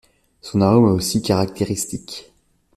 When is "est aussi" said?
0.87-1.21